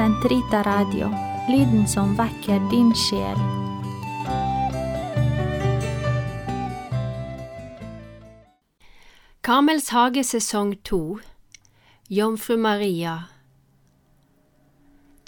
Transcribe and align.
Sentrita 0.00 0.62
Radio, 0.62 1.10
lyden 1.48 1.88
som 1.88 2.14
vekker 2.16 2.70
din 2.70 2.94
sjel. 2.96 3.36
Karmels 9.40 9.90
hage 9.92 10.24
sesong 10.24 10.72
to. 10.88 11.18
Jomfru 12.08 12.56
Maria. 12.56 13.28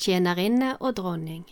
Tjenerinne 0.00 0.79
og 0.80 0.96
dronning. 0.96 1.44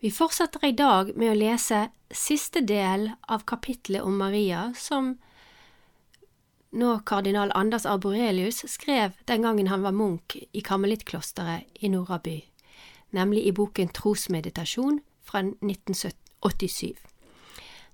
Vi 0.00 0.08
fortsetter 0.08 0.64
i 0.64 0.72
dag 0.72 1.12
med 1.20 1.34
å 1.34 1.38
lese 1.42 1.90
siste 2.08 2.64
del 2.64 3.10
av 3.28 3.44
kapitlet 3.44 4.00
om 4.00 4.16
Maria 4.24 4.70
som 4.72 5.18
nå 6.76 6.98
kardinal 7.08 7.52
Anders 7.54 7.86
Arborelius 7.86 8.64
skrev 8.68 9.16
den 9.24 9.42
gangen 9.42 9.68
han 9.68 9.82
var 9.82 9.96
munk 9.96 10.36
i 10.52 10.60
karmelittklosteret 10.60 11.64
i 11.80 11.88
Noraby, 11.88 12.40
nemlig 13.10 13.46
i 13.46 13.52
boken 13.52 13.88
Trosmeditasjon 13.88 15.00
fra 15.24 15.40
1987. 15.40 16.92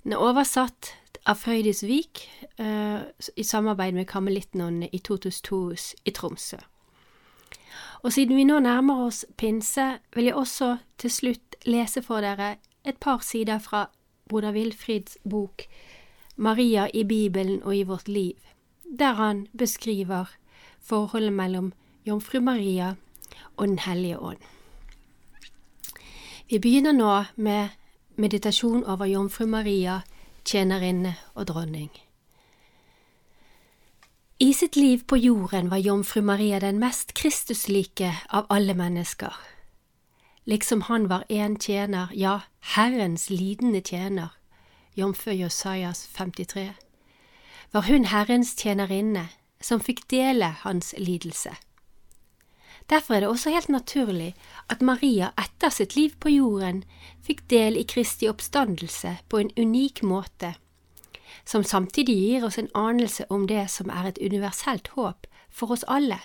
Den 0.03 0.17
er 0.17 0.23
oversatt 0.23 0.93
av 1.27 1.39
Frøydis 1.39 1.85
Vik 1.87 2.25
uh, 2.59 3.07
i 3.37 3.45
samarbeid 3.47 3.95
med 3.95 4.09
karmelittnonnene 4.11 4.91
i 4.91 4.99
Totus 4.99 5.41
Totus 5.47 5.93
i 6.05 6.11
Tromsø. 6.11 6.59
Og 8.03 8.13
siden 8.13 8.37
vi 8.37 8.45
nå 8.45 8.59
nærmer 8.59 9.07
oss 9.07 9.23
pinse, 9.39 10.01
vil 10.15 10.33
jeg 10.33 10.35
også 10.35 10.77
til 10.99 11.11
slutt 11.11 11.59
lese 11.71 12.03
for 12.03 12.25
dere 12.25 12.57
et 12.83 12.99
par 12.99 13.23
sider 13.23 13.63
fra 13.63 13.87
broder 14.29 14.53
Wilfrids 14.57 15.19
bok 15.23 15.69
Maria 16.37 16.89
i 16.95 17.05
Bibelen 17.05 17.63
og 17.63 17.77
i 17.77 17.85
vårt 17.87 18.09
liv 18.09 18.35
der 18.99 19.13
han 19.13 19.47
beskriver 19.59 20.25
forholdet 20.81 21.33
mellom 21.33 21.73
Jomfru 22.07 22.41
Maria 22.41 22.95
og 23.57 23.69
Den 23.69 23.79
hellige 23.79 24.19
ånd. 24.19 24.39
Vi 26.51 26.59
begynner 26.59 26.93
nå 26.93 27.25
med 27.37 27.69
meditasjon 28.17 28.85
over 28.85 29.07
Jomfru 29.07 29.47
Maria, 29.47 30.01
tjenerinne 30.45 31.15
og 31.35 31.47
dronning. 31.47 31.91
I 34.39 34.53
sitt 34.53 34.77
liv 34.77 35.05
på 35.07 35.17
jorden 35.17 35.71
var 35.71 35.77
Jomfru 35.77 36.21
Maria 36.21 36.59
den 36.59 36.79
mest 36.79 37.15
Kristuslike 37.15 38.15
av 38.29 38.47
alle 38.51 38.75
mennesker. 38.75 39.33
Liksom 40.45 40.83
han 40.83 41.09
var 41.09 41.25
en 41.29 41.57
tjener, 41.57 42.09
ja, 42.13 42.41
Herrens 42.61 43.31
lidende 43.31 43.81
tjener, 43.81 44.29
jf. 44.97 45.27
Josaias 45.27 46.09
53 46.17 46.73
var 47.73 47.83
hun 47.89 48.05
Herrens 48.05 48.55
tjenerinne 48.59 49.29
som 49.61 49.81
fikk 49.81 50.05
dele 50.13 50.51
hans 50.63 50.93
lidelse. 50.99 51.55
Derfor 52.91 53.15
er 53.15 53.21
det 53.23 53.29
også 53.31 53.53
helt 53.55 53.71
naturlig 53.73 54.33
at 54.69 54.83
Maria 54.83 55.31
etter 55.39 55.71
sitt 55.71 55.95
liv 55.97 56.17
på 56.21 56.33
jorden 56.35 56.83
fikk 57.25 57.47
del 57.49 57.79
i 57.79 57.87
Kristi 57.89 58.29
oppstandelse 58.29 59.17
på 59.31 59.39
en 59.41 59.53
unik 59.57 60.03
måte, 60.03 60.55
som 61.45 61.65
samtidig 61.65 62.17
gir 62.19 62.45
oss 62.45 62.59
en 62.59 62.69
anelse 62.75 63.25
om 63.31 63.47
det 63.49 63.69
som 63.71 63.91
er 63.91 64.11
et 64.11 64.21
universelt 64.21 64.93
håp 64.97 65.27
for 65.49 65.73
oss 65.73 65.87
alle. 65.89 66.19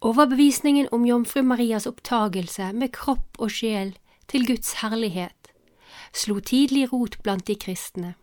Overbevisningen 0.00 0.88
om 0.94 1.04
Jomfru 1.06 1.42
Marias 1.42 1.86
opptagelse 1.90 2.70
med 2.72 2.94
kropp 2.94 3.36
og 3.42 3.50
sjel 3.50 3.96
til 4.30 4.46
Guds 4.46 4.78
herlighet 4.78 5.34
slo 6.14 6.38
tidlig 6.40 6.88
rot 6.92 7.18
blant 7.22 7.46
de 7.50 7.56
kristne 7.58 8.14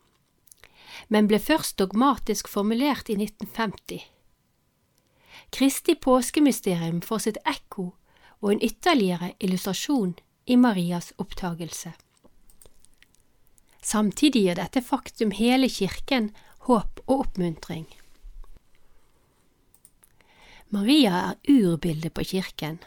men 1.08 1.28
ble 1.28 1.40
først 1.40 1.78
dogmatisk 1.82 2.48
formulert 2.52 3.10
i 3.10 3.18
1950. 3.20 4.02
Kristi 5.56 5.96
påskemysterium 5.96 7.02
får 7.02 7.26
sitt 7.26 7.38
ekko 7.48 7.92
og 8.42 8.52
en 8.52 8.64
ytterligere 8.64 9.34
illustrasjon 9.40 10.16
i 10.46 10.58
Marias 10.58 11.14
opptagelse. 11.18 11.94
Samtidig 13.82 14.42
gir 14.48 14.58
dette 14.58 14.82
faktum 14.82 15.32
hele 15.32 15.70
kirken 15.70 16.32
håp 16.66 17.00
og 17.06 17.20
oppmuntring. 17.20 17.86
Maria 20.74 21.14
er 21.22 21.36
urbildet 21.48 22.14
på 22.18 22.26
kirken, 22.26 22.80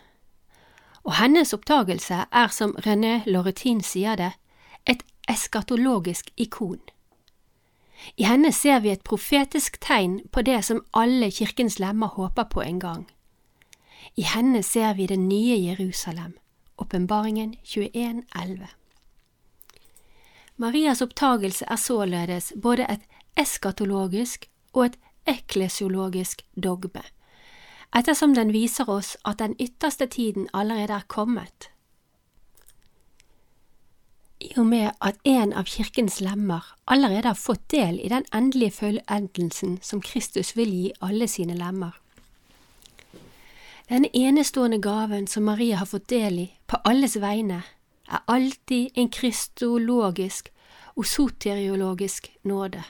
og 1.07 1.15
hennes 1.21 1.55
opptagelse 1.55 2.25
er 2.27 2.51
som 2.53 2.75
René 2.85 3.23
Loretin 3.31 3.81
sier 3.87 4.19
det, 4.19 4.33
et 4.85 5.05
eskatologisk 5.31 6.33
ikon. 6.37 6.83
I 8.17 8.25
henne 8.25 8.53
ser 8.53 8.81
vi 8.81 8.91
et 8.91 9.05
profetisk 9.05 9.81
tegn 9.81 10.21
på 10.33 10.43
det 10.43 10.63
som 10.65 10.85
alle 10.95 11.31
kirkens 11.31 11.79
lemmer 11.79 12.15
håper 12.15 12.49
på 12.51 12.63
en 12.63 12.81
gang. 12.81 13.07
I 14.17 14.23
henne 14.23 14.63
ser 14.63 14.95
vi 14.95 15.07
det 15.07 15.19
nye 15.19 15.57
Jerusalem, 15.59 16.35
åpenbaringen 16.79 17.55
21.11. 17.65 18.67
Marias 20.57 21.03
opptagelse 21.03 21.65
er 21.71 21.77
således 21.77 22.53
både 22.63 22.87
et 22.91 23.05
eskatologisk 23.39 24.49
og 24.73 24.87
et 24.87 24.97
eklesiologisk 25.27 26.43
dogme, 26.57 27.03
ettersom 27.97 28.35
den 28.35 28.53
viser 28.53 28.89
oss 28.91 29.17
at 29.25 29.39
den 29.39 29.55
ytterste 29.61 30.07
tiden 30.07 30.49
allerede 30.55 30.93
er 30.93 31.07
kommet. 31.07 31.71
Og 34.59 34.67
med 34.67 34.91
at 34.99 35.19
en 35.23 35.53
av 35.55 35.69
kirkens 35.71 36.17
lemmer 36.19 36.65
allerede 36.91 37.31
har 37.31 37.39
fått 37.39 37.69
del 37.71 38.01
i 38.03 38.09
den 38.11 38.25
endelige 38.35 38.75
fullendelsen 38.81 39.77
som 39.87 40.03
Kristus 40.03 40.57
vil 40.57 40.73
gi 40.75 40.89
alle 40.99 41.29
sine 41.31 41.55
lemmer. 41.55 41.95
Denne 43.89 44.11
enestående 44.13 44.81
gaven 44.83 45.31
som 45.31 45.47
Maria 45.47 45.79
har 45.79 45.87
fått 45.87 46.09
del 46.11 46.41
i 46.43 46.47
på 46.67 46.81
alles 46.85 47.15
vegne, 47.23 47.63
er 48.11 48.25
alltid 48.27 48.99
en 48.99 49.09
kristologisk 49.09 50.51
og 50.97 51.07
soteriologisk 51.07 52.33
nåde. 52.43 52.83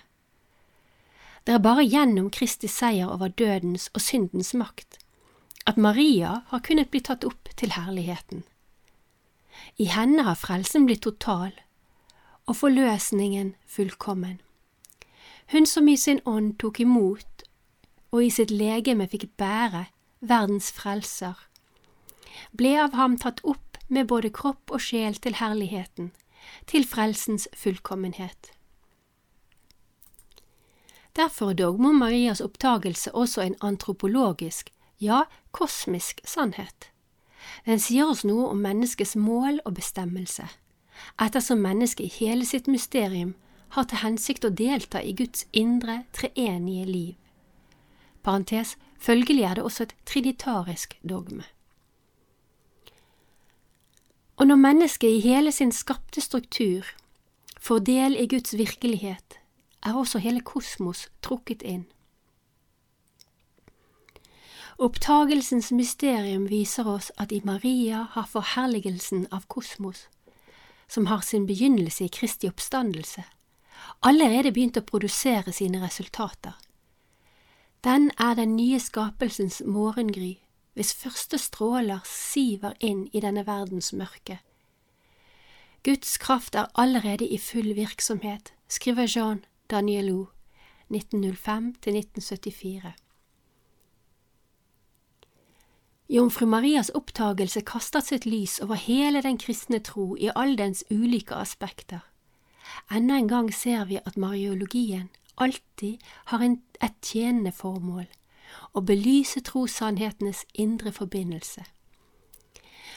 Det 1.44 1.54
er 1.54 1.64
bare 1.64 1.84
gjennom 1.84 2.30
Kristi 2.30 2.68
seier 2.68 3.12
over 3.12 3.28
dødens 3.28 3.90
og 3.94 4.00
syndens 4.00 4.54
makt 4.54 4.98
at 5.68 5.76
Maria 5.76 6.40
har 6.48 6.64
kunnet 6.64 6.88
bli 6.90 7.02
tatt 7.04 7.24
opp 7.28 7.50
til 7.60 7.76
herligheten. 7.76 8.46
I 9.76 9.88
henne 9.92 10.24
har 10.26 10.38
frelsen 10.38 10.86
blitt 10.86 11.02
total 11.06 11.52
og 12.48 12.56
forløsningen 12.56 13.54
fullkommen. 13.66 14.40
Hun 15.52 15.66
som 15.66 15.88
i 15.88 15.96
sin 15.96 16.20
ånd 16.26 16.56
tok 16.60 16.80
imot 16.80 17.44
og 18.10 18.24
i 18.24 18.30
sitt 18.32 18.50
legeme 18.50 19.08
fikk 19.08 19.28
bære 19.40 19.86
verdens 20.20 20.70
frelser, 20.72 21.36
ble 22.56 22.74
av 22.80 22.96
ham 22.96 23.16
tatt 23.20 23.40
opp 23.44 23.78
med 23.88 24.08
både 24.08 24.30
kropp 24.34 24.72
og 24.72 24.80
sjel 24.84 25.16
til 25.16 25.36
herligheten, 25.40 26.12
til 26.66 26.84
frelsens 26.88 27.48
fullkommenhet. 27.56 28.52
Derfor 31.16 31.52
dogmer 31.52 31.88
dogme 31.90 31.98
Marias 31.98 32.40
opptagelse 32.40 33.14
også 33.14 33.42
en 33.42 33.56
antropologisk, 33.60 34.70
ja, 35.00 35.24
kosmisk 35.50 36.20
sannhet. 36.24 36.92
Den 37.66 37.80
sier 37.82 38.08
oss 38.08 38.24
noe 38.24 38.48
om 38.52 38.62
menneskets 38.62 39.16
mål 39.16 39.60
og 39.64 39.74
bestemmelse, 39.78 40.48
ettersom 41.20 41.62
mennesket 41.62 42.06
i 42.06 42.14
hele 42.24 42.46
sitt 42.46 42.68
mysterium 42.68 43.34
har 43.76 43.84
til 43.88 44.02
hensikt 44.02 44.46
å 44.48 44.54
delta 44.54 45.02
i 45.04 45.12
Guds 45.12 45.46
indre, 45.52 46.02
treenige 46.16 46.86
liv. 46.88 47.14
Parentes, 48.22 48.76
følgelig 48.98 49.44
er 49.44 49.58
det 49.58 49.64
også 49.64 49.86
et 49.86 49.94
trinitarisk 50.08 50.96
dogme. 51.02 51.44
Og 54.38 54.46
når 54.46 54.56
mennesket 54.62 55.10
i 55.10 55.20
hele 55.20 55.52
sin 55.52 55.72
skapte 55.74 56.22
struktur 56.22 56.86
får 57.60 57.78
del 57.86 58.16
i 58.16 58.26
Guds 58.30 58.54
virkelighet, 58.56 59.38
er 59.82 59.96
også 59.98 60.18
hele 60.22 60.40
kosmos 60.40 61.08
trukket 61.22 61.62
inn. 61.62 61.86
Opptagelsens 64.78 65.72
mysterium 65.72 66.44
viser 66.46 66.86
oss 66.86 67.08
at 67.18 67.32
i 67.34 67.40
Maria 67.44 68.04
har 68.12 68.28
forherligelsen 68.30 69.24
av 69.34 69.48
kosmos, 69.50 70.04
som 70.86 71.08
har 71.10 71.24
sin 71.26 71.48
begynnelse 71.48 72.04
i 72.04 72.12
Kristi 72.14 72.46
oppstandelse, 72.46 73.24
allerede 74.06 74.52
begynt 74.54 74.78
å 74.78 74.84
produsere 74.86 75.50
sine 75.52 75.80
resultater. 75.82 76.54
Den 77.82 78.12
er 78.22 78.38
den 78.38 78.54
nye 78.54 78.78
skapelsens 78.78 79.58
morgengry, 79.66 80.36
hvis 80.78 80.94
første 80.94 81.42
stråler 81.42 82.06
siver 82.06 82.78
inn 82.78 83.08
i 83.10 83.24
denne 83.26 83.42
verdens 83.50 83.90
mørke. 83.90 84.38
Guds 85.82 86.14
kraft 86.22 86.54
er 86.54 86.70
allerede 86.78 87.26
i 87.26 87.42
full 87.42 87.74
virksomhet, 87.74 88.54
skriver 88.70 89.10
Jean 89.10 89.44
Danielou, 89.66 90.28
1905 90.94 91.74
1974. 91.82 92.94
Jomfru 96.08 96.46
Marias 96.46 96.90
opptagelse 96.94 97.60
kastet 97.60 98.06
sitt 98.06 98.26
lys 98.26 98.60
over 98.64 98.74
hele 98.80 99.20
den 99.22 99.36
kristne 99.38 99.78
tro 99.84 100.16
i 100.16 100.30
all 100.34 100.56
dens 100.56 100.84
ulike 100.90 101.36
aspekter. 101.36 102.00
Enda 102.90 103.18
en 103.18 103.28
gang 103.28 103.50
ser 103.54 103.84
vi 103.84 103.98
at 104.00 104.16
mariologien 104.16 105.10
alltid 105.36 105.98
har 106.32 106.40
en, 106.40 106.62
et 106.80 106.96
tjenende 107.04 107.52
formål, 107.52 108.06
å 108.72 108.80
belyse 108.80 109.44
trossannhetenes 109.44 110.46
indre 110.54 110.92
forbindelse. 110.96 111.66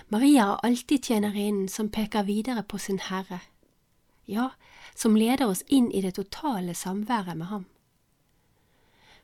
Maria 0.07 0.47
er 0.47 0.65
alltid 0.65 1.11
tjenerinnen 1.11 1.67
som 1.67 1.91
peker 1.91 2.23
videre 2.23 2.63
på 2.63 2.79
sin 2.79 2.99
Herre, 2.99 3.41
ja, 4.25 4.53
som 4.95 5.19
leder 5.19 5.51
oss 5.51 5.65
inn 5.67 5.91
i 5.91 6.01
det 6.01 6.15
totale 6.15 6.73
samværet 6.73 7.37
med 7.37 7.51
ham. 7.51 7.65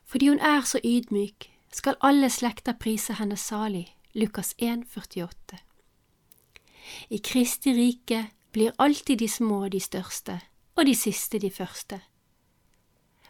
Fordi 0.04 0.28
hun 0.28 0.40
er 0.44 0.60
så 0.60 0.80
ydmyk, 0.84 1.50
skal 1.72 1.96
alle 2.00 2.30
slekter 2.30 2.72
prise 2.80 3.14
henne 3.18 3.36
salig, 3.36 3.96
Lukas 4.14 4.54
1, 4.58 4.84
48. 4.88 5.58
I 7.10 7.18
Kristi 7.18 7.72
rike 7.72 8.30
blir 8.52 8.72
alltid 8.78 9.18
de 9.18 9.28
små 9.28 9.68
de 9.68 9.80
største, 9.80 10.40
og 10.76 10.86
de 10.86 10.94
siste 10.94 11.38
de 11.38 11.50
første. 11.50 12.00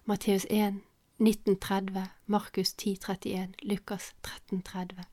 Matteus 0.05 0.47
1, 0.51 0.81
1930, 1.19 2.07
Markus 2.27 2.73
10, 2.73 2.97
31, 3.09 3.55
Lukas 3.63 4.15
13, 4.23 4.63
30. 4.63 5.05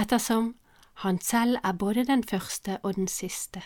Ettersom 0.00 0.54
han 0.94 1.20
selv 1.20 1.58
er 1.64 1.72
både 1.72 2.04
den 2.06 2.24
første 2.24 2.78
og 2.82 2.94
den 2.94 3.08
siste. 3.08 3.62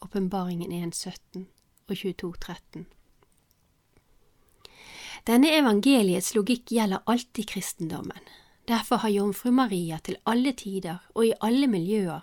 Åpenbaringen 0.00 0.92
1.17 0.92 1.44
og 1.88 1.92
22.13. 1.92 2.95
Denne 5.26 5.50
evangeliets 5.58 6.36
logikk 6.36 6.70
gjelder 6.70 7.02
alltid 7.10 7.48
kristendommen. 7.50 8.22
Derfor 8.68 9.02
har 9.02 9.10
jomfru 9.10 9.50
Maria 9.50 9.98
til 9.98 10.20
alle 10.26 10.52
tider 10.54 11.02
og 11.14 11.26
i 11.26 11.34
alle 11.42 11.66
miljøer 11.66 12.22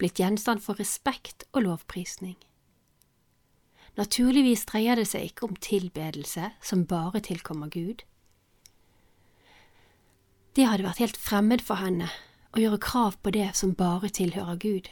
blitt 0.00 0.20
gjenstand 0.20 0.62
for 0.64 0.80
respekt 0.80 1.44
og 1.52 1.66
lovprisning. 1.66 2.36
Naturligvis 3.96 4.64
dreier 4.68 4.96
det 4.96 5.06
seg 5.08 5.28
ikke 5.28 5.48
om 5.48 5.56
tilbedelse 5.60 6.50
som 6.64 6.84
bare 6.88 7.20
tilkommer 7.24 7.68
Gud. 7.72 8.04
Det 10.56 10.64
hadde 10.68 10.88
vært 10.88 11.04
helt 11.04 11.20
fremmed 11.20 11.64
for 11.64 11.80
henne 11.80 12.08
å 12.56 12.60
gjøre 12.60 12.80
krav 12.80 13.16
på 13.20 13.32
det 13.36 13.50
som 13.56 13.76
bare 13.76 14.08
tilhører 14.08 14.56
Gud. 14.60 14.88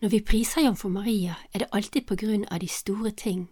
Når 0.00 0.12
vi 0.16 0.24
priser 0.24 0.64
Jomfru 0.64 0.88
Maria, 0.88 1.36
er 1.52 1.64
det 1.64 1.72
alltid 1.76 2.08
på 2.08 2.16
grunn 2.16 2.48
av 2.48 2.64
de 2.64 2.68
store 2.72 3.12
ting 3.12 3.50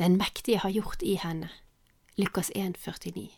den 0.00 0.16
mektige 0.16 0.62
har 0.64 0.72
gjort 0.72 1.04
i 1.04 1.18
henne. 1.20 1.50
Lukas 2.20 2.50
1, 2.54 2.76
49. 2.78 3.30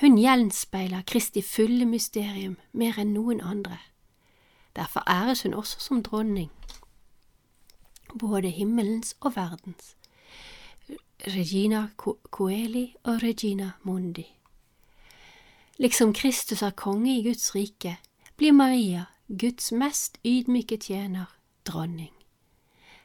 Hun 0.00 0.16
gjenspeiler 0.16 1.02
Kristi 1.06 1.42
fulle 1.42 1.84
mysterium 1.84 2.56
mer 2.72 2.96
enn 3.00 3.12
noen 3.12 3.42
andre. 3.44 3.76
Derfor 4.76 5.04
æres 5.08 5.42
hun 5.42 5.54
også 5.54 5.80
som 5.80 6.02
dronning, 6.02 6.50
både 8.18 8.50
himmelens 8.50 9.14
og 9.20 9.36
verdens. 9.36 9.94
Regina 11.26 11.86
Coeli 12.30 12.94
og 13.04 13.22
Regina 13.22 13.70
Mundi. 13.82 14.26
Liksom 15.78 16.12
Kristus 16.12 16.62
er 16.62 16.70
konge 16.70 17.18
i 17.18 17.22
Guds 17.24 17.54
rike, 17.54 17.96
blir 18.36 18.52
Maria, 18.52 19.04
Guds 19.28 19.72
mest 19.72 20.18
ydmyke 20.24 20.76
tjener, 20.76 21.36
dronning. 21.64 22.12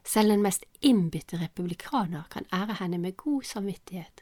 Selv 0.03 0.31
den 0.31 0.41
mest 0.41 0.65
innbitte 0.81 1.39
republikaner 1.41 2.23
kan 2.31 2.45
ære 2.53 2.73
henne 2.79 2.97
med 2.97 3.17
god 3.17 3.43
samvittighet, 3.43 4.20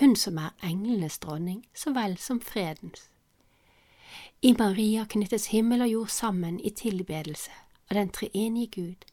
hun 0.00 0.16
som 0.16 0.38
er 0.38 0.54
englenes 0.62 1.18
dronning 1.18 1.62
så 1.74 1.92
vel 1.94 2.16
som 2.18 2.40
fredens. 2.40 3.08
I 4.42 4.54
Maria 4.58 5.06
knyttes 5.08 5.46
himmel 5.54 5.84
og 5.86 5.88
jord 5.88 6.10
sammen 6.12 6.58
i 6.60 6.70
tilbedelse 6.70 7.52
av 7.90 7.96
den 7.96 8.10
treenige 8.12 8.70
Gud, 8.74 9.06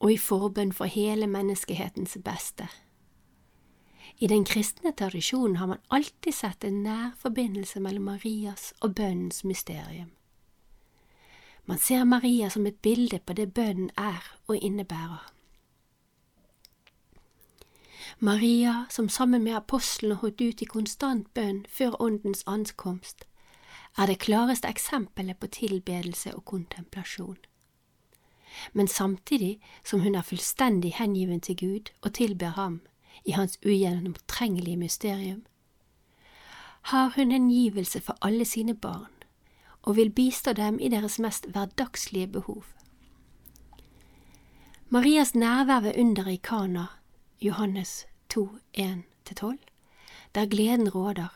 og 0.00 0.12
i 0.12 0.18
forbønn 0.20 0.72
for 0.72 0.90
hele 0.90 1.26
menneskehetens 1.26 2.18
beste. 2.24 2.68
I 4.18 4.26
den 4.26 4.44
kristne 4.44 4.92
tradisjonen 4.92 5.56
har 5.56 5.66
man 5.66 5.82
alltid 5.88 6.34
sett 6.34 6.64
en 6.64 6.82
nær 6.82 7.10
forbindelse 7.22 7.80
mellom 7.80 8.10
Marias 8.10 8.72
og 8.80 8.94
bønnens 8.98 9.44
mysterium. 9.44 10.10
Man 11.66 11.78
ser 11.78 12.04
Maria 12.04 12.48
som 12.50 12.66
et 12.66 12.80
bilde 12.82 13.20
på 13.20 13.32
det 13.32 13.52
bønnen 13.54 13.90
er 13.96 14.24
og 14.48 14.56
innebærer. 14.56 15.37
Maria, 18.20 18.84
som 18.90 19.08
sammen 19.08 19.44
med 19.44 19.56
apostlene 19.56 20.14
holdt 20.14 20.40
ut 20.40 20.62
i 20.62 20.66
konstant 20.66 21.28
bønn 21.34 21.60
før 21.70 21.94
Åndens 22.02 22.42
ankomst, 22.46 23.24
er 23.98 24.06
det 24.06 24.18
klareste 24.18 24.68
eksempelet 24.68 25.38
på 25.38 25.46
tilbedelse 25.46 26.34
og 26.34 26.44
kontemplasjon. 26.44 27.38
Men 28.72 28.88
samtidig 28.88 29.60
som 29.84 30.00
hun 30.00 30.14
er 30.14 30.26
fullstendig 30.26 30.94
hengiven 30.98 31.40
til 31.40 31.56
Gud 31.56 31.92
og 32.02 32.14
tilber 32.14 32.58
ham, 32.58 32.80
i 33.24 33.30
hans 33.30 33.58
ugjennomtrengelige 33.66 34.76
mysterium, 34.76 35.46
har 36.82 37.12
hun 37.16 37.32
en 37.32 37.48
givelse 37.50 38.00
for 38.00 38.18
alle 38.22 38.44
sine 38.44 38.74
barn 38.74 39.14
og 39.82 39.96
vil 39.96 40.10
bistå 40.10 40.52
dem 40.52 40.78
i 40.80 40.88
deres 40.88 41.18
mest 41.18 41.46
hverdagslige 41.46 42.26
behov. 42.26 42.64
Marias 44.88 45.34
nærvær 45.34 45.80
ved 45.80 45.92
underet 45.98 46.32
i 46.32 46.40
Kana, 46.42 46.86
Johannes 47.40 48.06
2, 48.28 48.48
1–12, 48.78 49.56
der 50.34 50.46
gleden 50.46 50.88
råder, 50.88 51.28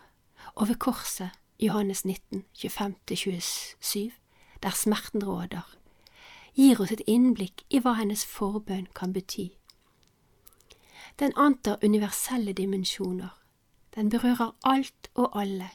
og 0.55 0.69
ved 0.69 0.75
korset, 0.75 1.31
Johannes 1.61 2.05
19, 2.05 2.45
25–27, 2.59 4.11
der 4.63 4.71
smerten 4.71 5.25
råder, 5.25 5.77
gir 6.55 6.81
oss 6.81 6.93
et 6.93 7.03
innblikk 7.07 7.65
i 7.71 7.81
hva 7.81 7.97
hennes 7.97 8.27
forbønn 8.27 8.91
kan 8.95 9.13
bety 9.13 9.49
den 11.19 11.33
antar 11.37 11.79
universelle 11.83 12.53
dimensjoner. 12.53 13.39
Den 13.95 14.09
berører 14.09 14.57
alt 14.65 15.11
og 15.15 15.41
alle. 15.41 15.71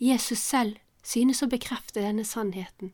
Jesus 0.00 0.38
selv 0.38 0.76
synes 1.04 1.42
å 1.42 1.50
bekrefte 1.50 2.00
denne 2.00 2.24
sannheten 2.24 2.92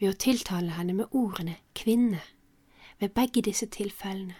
ved 0.00 0.10
å 0.10 0.18
tiltale 0.18 0.74
henne 0.74 0.96
med 0.98 1.14
ordene 1.14 1.56
kvinne 1.74 2.20
ved 2.98 3.14
begge 3.14 3.42
disse 3.42 3.66
tilfellene. 3.66 4.36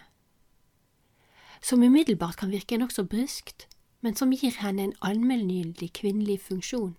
Som 1.61 1.83
umiddelbart 1.83 2.35
kan 2.37 2.51
virke 2.51 2.77
nokså 2.77 3.03
bryskt, 3.03 3.67
men 4.01 4.15
som 4.15 4.31
gir 4.33 4.57
henne 4.57 4.83
en 4.83 4.95
allmenngyldig 5.01 5.91
kvinnelig 5.93 6.39
funksjon 6.41 6.95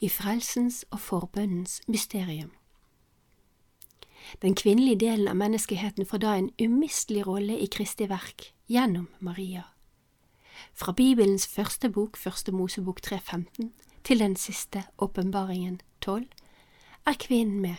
i 0.00 0.08
frelsens 0.08 0.84
og 0.90 1.00
forbønnens 1.00 1.80
mysterium. 1.86 2.50
Den 4.42 4.54
kvinnelige 4.54 4.98
delen 4.98 5.28
av 5.28 5.36
menneskeheten 5.36 6.06
får 6.06 6.22
da 6.22 6.34
en 6.36 6.50
umistelig 6.60 7.26
rolle 7.26 7.58
i 7.58 7.68
Kristi 7.70 8.08
verk 8.10 8.50
gjennom 8.68 9.08
Maria. 9.18 9.62
Fra 10.74 10.92
Bibelens 10.92 11.46
første 11.46 11.88
bok, 11.90 12.16
Første 12.16 12.52
Mosebok 12.52 13.00
3.15, 13.06 13.70
til 14.04 14.18
den 14.18 14.36
siste, 14.36 14.84
Åpenbaringen 14.98 15.80
12, 16.00 16.26
er 17.06 17.16
kvinnen 17.18 17.60
med. 17.60 17.76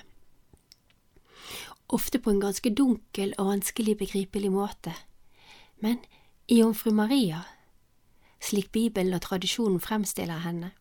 Ofte 1.90 2.20
på 2.20 2.32
en 2.32 2.42
ganske 2.42 2.74
dunkel 2.74 3.34
og 3.38 3.46
vanskelig 3.46 3.98
begripelig 3.98 4.52
måte, 4.52 4.94
men 5.80 6.00
i 6.48 6.60
Jomfru 6.60 6.92
Maria, 6.92 7.44
slik 8.42 8.72
Bibelen 8.72 9.14
og 9.14 9.22
tradisjonen 9.22 9.80
fremstiller 9.80 10.42
henne, 10.46 10.72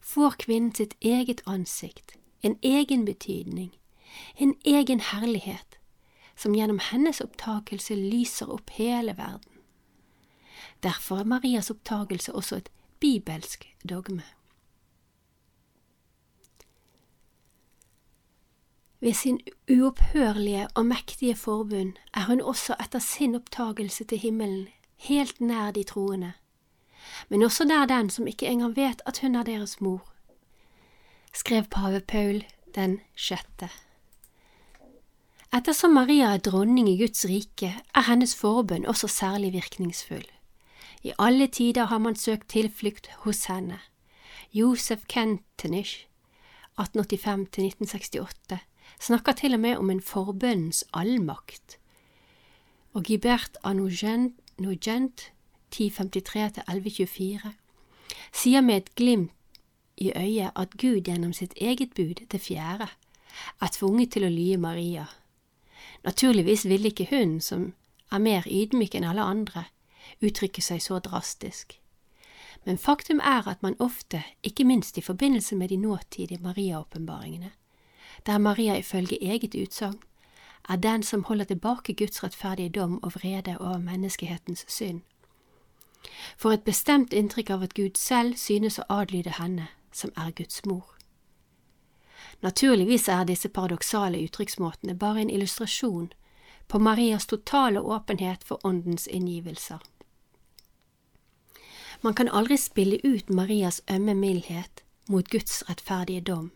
får 0.00 0.36
kvinnen 0.44 0.74
sitt 0.74 0.94
eget 1.00 1.42
ansikt, 1.46 2.16
en 2.42 2.58
egen 2.62 3.04
betydning, 3.04 3.72
en 4.36 4.54
egen 4.64 5.00
herlighet, 5.00 5.78
som 6.36 6.54
gjennom 6.54 6.80
hennes 6.90 7.20
opptakelse 7.20 7.94
lyser 7.94 8.50
opp 8.50 8.70
hele 8.78 9.16
verden. 9.16 9.48
Derfor 10.82 11.22
er 11.22 11.24
Marias 11.24 11.70
opptakelse 11.70 12.34
også 12.34 12.56
et 12.56 12.70
bibelsk 13.00 13.68
dogme. 13.88 14.24
Ved 19.02 19.14
sin 19.18 19.40
uopphørlige 19.66 20.68
og 20.74 20.86
mektige 20.86 21.34
forbund 21.34 21.92
er 22.14 22.26
hun 22.26 22.40
også 22.40 22.76
etter 22.80 22.98
sin 23.02 23.34
opptagelse 23.34 24.04
til 24.04 24.18
himmelen 24.18 24.68
helt 24.96 25.40
nær 25.40 25.70
de 25.70 25.82
troende, 25.82 26.32
men 27.28 27.42
også 27.42 27.64
nær 27.64 27.86
den 27.90 28.10
som 28.10 28.26
ikke 28.26 28.46
engang 28.46 28.76
vet 28.76 29.02
at 29.06 29.18
hun 29.18 29.34
er 29.34 29.42
deres 29.42 29.80
mor, 29.80 30.12
skrev 31.34 31.64
pave 31.70 32.00
Paul 32.00 32.44
den 32.74 33.00
sjette. 33.16 33.70
Ettersom 35.52 35.90
Maria 35.98 36.30
er 36.34 36.38
dronning 36.38 36.88
i 36.88 36.98
Guds 37.02 37.24
rike, 37.28 37.74
er 37.94 38.06
hennes 38.06 38.36
forbønn 38.36 38.86
også 38.86 39.08
særlig 39.08 39.52
virkningsfull. 39.52 40.26
I 41.02 41.12
alle 41.18 41.46
tider 41.46 41.84
har 41.84 41.98
man 41.98 42.16
søkt 42.16 42.48
tilflukt 42.48 43.10
hos 43.26 43.44
henne. 43.44 43.80
Josef 44.54 45.02
Kentenish, 45.08 46.06
1885–1968, 46.80 48.62
snakker 49.02 49.32
til 49.32 49.54
og 49.54 49.60
med 49.60 49.76
om 49.76 49.90
en 49.90 50.00
forbønnens 50.00 50.84
allmakt. 50.94 51.78
Og 52.94 53.04
Gibert 53.04 53.56
Anogent, 53.64 54.32
1053–1124, 54.60 57.48
sier 58.32 58.60
med 58.60 58.76
et 58.76 58.94
glimt 58.94 59.30
i 59.96 60.12
øyet 60.16 60.50
at 60.56 60.70
Gud 60.78 61.00
gjennom 61.04 61.32
sitt 61.32 61.54
eget 61.56 61.94
bud, 61.96 62.14
det 62.32 62.40
fjerde, 62.40 62.88
er 63.60 63.68
tvunget 63.72 64.12
til 64.12 64.24
å 64.24 64.28
lye 64.32 64.56
Maria 64.60 65.06
Naturligvis 66.04 66.68
ville 66.68 66.90
ikke 66.90 67.06
hun, 67.10 67.40
som 67.40 67.74
er 68.10 68.18
mer 68.18 68.46
ydmyk 68.50 68.96
enn 68.98 69.06
alle 69.06 69.22
andre, 69.22 69.64
uttrykke 70.22 70.62
seg 70.62 70.82
så 70.82 70.98
drastisk. 70.98 71.78
men 72.64 72.78
faktum 72.78 73.18
er 73.18 73.48
at 73.48 73.62
man 73.62 73.74
ofte, 73.78 74.22
ikke 74.42 74.64
minst 74.64 74.98
i 74.98 75.02
forbindelse 75.02 75.56
med 75.56 75.68
de 75.68 75.76
nåtidige 75.76 76.42
Maria-åpenbaringene, 76.42 77.50
der 78.26 78.38
Maria 78.38 78.78
ifølge 78.78 79.18
eget 79.22 79.54
utsagn 79.54 80.00
er 80.68 80.76
den 80.76 81.02
som 81.02 81.24
holder 81.24 81.44
tilbake 81.44 81.94
Guds 81.94 82.24
rettferdige 82.24 82.68
dom 82.68 83.02
og 83.02 83.12
vrede 83.14 83.58
over 83.58 83.78
menneskehetens 83.78 84.64
synd, 84.68 85.00
får 86.36 86.52
et 86.52 86.64
bestemt 86.64 87.12
inntrykk 87.12 87.50
av 87.50 87.62
at 87.62 87.74
Gud 87.74 87.98
selv 87.98 88.36
synes 88.36 88.78
å 88.78 88.86
adlyde 88.88 89.34
henne, 89.38 89.68
som 89.92 90.12
er 90.16 90.30
Guds 90.30 90.64
mor. 90.66 90.86
Naturligvis 92.42 93.08
er 93.08 93.24
disse 93.24 93.48
paradoksale 93.48 94.22
uttrykksmåtene 94.24 94.94
bare 94.98 95.20
en 95.20 95.30
illustrasjon 95.30 96.12
på 96.68 96.78
Marias 96.78 97.26
totale 97.26 97.80
åpenhet 97.80 98.44
for 98.44 98.66
Åndens 98.66 99.06
inngivelser. 99.06 99.78
Man 102.00 102.14
kan 102.14 102.28
aldri 102.28 102.56
spille 102.56 102.98
ut 103.04 103.30
Marias 103.30 103.82
ømme 103.90 104.14
mildhet 104.14 104.82
mot 105.08 105.28
Guds 105.30 105.62
rettferdige 105.68 106.20
dom. 106.20 106.50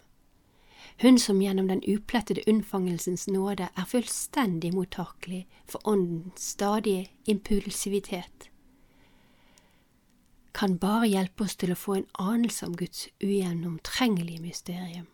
Hun 0.99 1.19
som 1.19 1.43
gjennom 1.43 1.69
den 1.69 1.83
uplettede 1.85 2.43
unnfangelsens 2.47 3.27
nåde 3.29 3.69
er 3.77 3.89
fullstendig 3.89 4.73
mottakelig 4.75 5.47
for 5.69 5.89
Åndens 5.89 6.53
stadige 6.57 7.11
impulsivitet, 7.27 8.51
kan 10.57 10.79
bare 10.79 11.09
hjelpe 11.09 11.45
oss 11.45 11.57
til 11.61 11.75
å 11.75 11.77
få 11.77 11.99
en 11.99 12.07
anelse 12.19 12.65
om 12.65 12.77
Guds 12.81 13.09
ugjennomtrengelige 13.21 14.41
mysterium, 14.41 15.05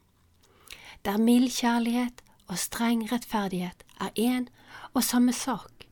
der 1.03 1.19
mild 1.19 1.51
kjærlighet 1.51 2.23
og 2.47 2.61
streng 2.63 3.03
rettferdighet 3.11 3.83
er 3.99 4.15
én 4.15 4.47
og 4.95 5.03
samme 5.03 5.35
sak, 5.35 5.89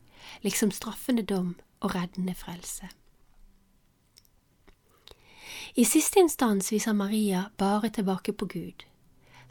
liksom 0.46 0.70
straffende 0.70 1.26
dom 1.26 1.56
og 1.80 1.96
reddende 1.96 2.36
frelse. 2.38 2.92
I 5.74 5.84
siste 5.84 6.22
instans 6.22 6.70
viser 6.70 6.94
Maria 6.94 7.48
bare 7.58 7.90
tilbake 7.90 8.32
på 8.32 8.46
Gud. 8.46 8.86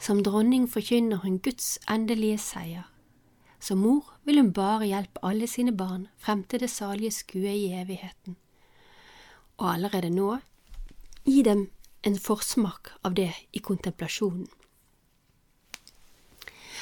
Som 0.00 0.22
dronning 0.22 0.64
forkynner 0.68 1.20
hun 1.20 1.38
Guds 1.44 1.78
endelige 1.90 2.38
seier. 2.40 2.86
Som 3.60 3.82
mor 3.84 4.06
vil 4.24 4.40
hun 4.40 4.52
bare 4.56 4.86
hjelpe 4.88 5.20
alle 5.22 5.46
sine 5.46 5.74
barn 5.76 6.06
frem 6.16 6.44
til 6.48 6.62
det 6.64 6.70
salige 6.72 7.12
skue 7.12 7.52
i 7.52 7.66
evigheten. 7.76 8.38
Og 9.58 9.74
allerede 9.74 10.08
nå 10.10 10.38
gi 11.26 11.42
dem 11.44 11.66
en 12.02 12.16
forsmak 12.16 12.94
av 13.04 13.14
det 13.14 13.34
i 13.52 13.60
kontemplasjonen. 13.60 14.48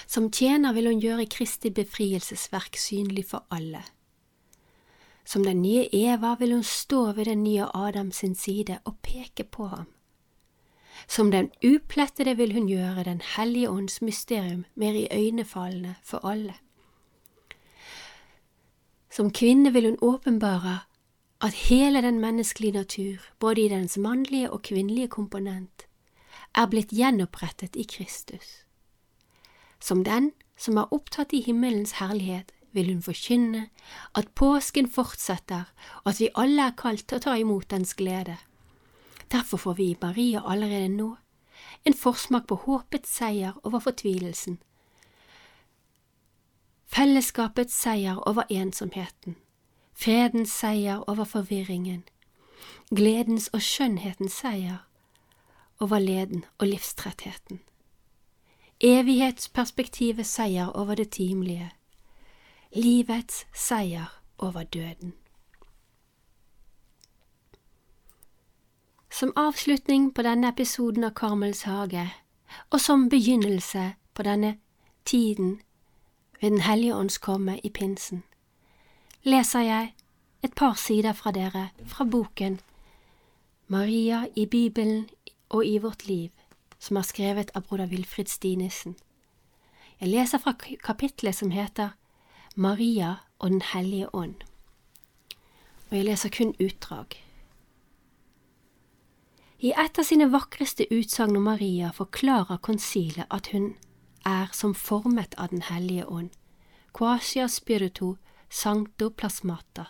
Som 0.07 0.31
tjener 0.31 0.73
vil 0.73 0.87
hun 0.87 1.03
gjøre 1.03 1.27
Kristi 1.27 1.75
befrielsesverk 1.75 2.79
synlig 2.79 3.27
for 3.33 3.45
alle. 3.51 3.83
Som 5.27 5.43
den 5.45 5.59
nye 5.63 5.89
Eva 5.93 6.37
vil 6.39 6.55
hun 6.55 6.65
stå 6.65 7.13
ved 7.13 7.27
den 7.27 7.43
nye 7.43 7.67
Adam 7.75 8.13
sin 8.13 8.35
side 8.35 8.79
og 8.85 9.03
peke 9.03 9.45
på 9.45 9.67
ham. 9.67 9.91
Som 11.07 11.31
den 11.31 11.51
uplettede 11.65 12.37
vil 12.37 12.53
hun 12.53 12.69
gjøre 12.69 13.05
Den 13.05 13.23
hellige 13.37 13.71
ånds 13.71 14.03
mysterium 14.03 14.65
mer 14.75 14.93
iøynefallende 14.93 15.95
for 16.03 16.27
alle. 16.27 16.55
Som 19.11 19.31
kvinne 19.31 19.73
vil 19.73 19.85
hun 19.85 19.99
åpenbare 20.03 20.79
at 21.41 21.53
hele 21.53 22.03
den 22.03 22.21
menneskelige 22.21 22.73
natur, 22.73 23.17
både 23.39 23.61
i 23.61 23.69
dens 23.69 23.99
mannlige 23.99 24.51
og 24.51 24.63
kvinnelige 24.63 25.09
komponent, 25.09 25.87
er 26.55 26.67
blitt 26.67 26.91
gjenopprettet 26.91 27.77
i 27.77 27.83
Kristus. 27.83 28.65
Som 29.81 30.05
den 30.05 30.33
som 30.57 30.77
er 30.77 30.93
opptatt 30.93 31.33
i 31.33 31.41
himmelens 31.41 31.93
herlighet, 31.93 32.53
vil 32.73 32.93
hun 32.93 33.03
forkynne 33.03 33.69
at 34.15 34.29
påsken 34.35 34.91
fortsetter, 34.91 35.71
og 36.05 36.11
at 36.13 36.21
vi 36.21 36.29
alle 36.35 36.67
er 36.67 36.77
kalt 36.77 37.07
til 37.09 37.19
å 37.19 37.25
ta 37.29 37.37
imot 37.39 37.71
dens 37.71 37.95
glede. 37.95 38.37
Derfor 39.33 39.57
får 39.57 39.75
vi 39.75 39.91
i 39.91 39.97
Maria 40.03 40.43
allerede 40.47 40.89
nå 40.89 41.17
en 41.85 41.95
forsmak 41.95 42.47
på 42.47 42.55
håpets 42.55 43.17
seier 43.17 43.53
over 43.63 43.79
fortvilelsen, 43.79 44.59
fellesskapets 46.87 47.75
seier 47.83 48.29
over 48.29 48.43
ensomheten, 48.51 49.37
fredens 49.93 50.51
seier 50.51 51.05
over 51.11 51.25
forvirringen, 51.25 52.05
gledens 52.91 53.49
og 53.53 53.63
skjønnhetens 53.63 54.33
seier 54.33 54.85
over 55.81 55.99
leden 55.99 56.45
og 56.59 56.67
livstrettheten. 56.67 57.61
Evighetsperspektivets 58.81 60.31
seier 60.31 60.71
over 60.75 60.95
det 60.95 61.11
timelige, 61.11 61.71
livets 62.73 63.47
seier 63.55 64.23
over 64.39 64.63
døden. 64.63 65.15
Som 69.11 69.33
avslutning 69.37 70.11
på 70.15 70.23
denne 70.23 70.49
episoden 70.49 71.05
av 71.05 71.15
Karmels 71.17 71.63
hage, 71.63 72.05
og 72.71 72.81
som 72.81 73.09
begynnelse 73.09 73.95
på 74.15 74.23
denne 74.23 74.59
tiden 75.05 75.61
ved 76.41 76.51
Den 76.51 76.61
hellige 76.61 76.95
ånds 76.95 77.19
komme 77.19 77.59
i 77.65 77.71
pinsen, 77.71 78.23
leser 79.23 79.61
jeg 79.61 79.95
et 80.43 80.55
par 80.55 80.75
sider 80.75 81.13
fra 81.13 81.31
dere 81.31 81.69
fra 81.87 82.05
boken 82.05 82.61
Maria 83.67 84.27
i 84.37 84.47
Bibelen 84.47 85.09
og 85.49 85.67
i 85.67 85.79
vårt 85.79 86.07
liv, 86.07 86.31
som 86.79 86.97
er 86.97 87.03
skrevet 87.03 87.51
av 87.55 87.63
broder 87.63 87.87
Wilfrid 87.87 88.29
Stinesen. 88.29 88.97
Jeg 90.01 90.09
leser 90.09 90.39
fra 90.39 90.53
kapitlet 90.85 91.35
som 91.35 91.51
heter 91.51 91.89
Maria 92.55 93.15
og 93.39 93.51
Den 93.51 93.63
hellige 93.73 94.15
ånd, 94.15 94.35
og 95.91 95.97
jeg 95.97 96.05
leser 96.05 96.29
kun 96.29 96.55
utdrag. 96.61 97.28
I 99.59 99.73
et 99.75 99.99
av 99.99 100.07
sine 100.07 100.29
vakreste 100.31 100.85
utsagn 100.95 101.37
om 101.37 101.49
Maria 101.49 101.89
forklarer 101.91 102.61
konsilet 102.63 103.27
at 103.35 103.49
hun 103.51 103.73
er 104.23 104.53
som 104.55 104.75
formet 104.75 105.35
av 105.35 105.49
Den 105.51 105.65
hellige 105.67 106.07
ånd, 106.07 106.31
quasia 106.95 107.49
spirito 107.51 108.17
sancto 108.49 109.11
plasmata. 109.11 109.89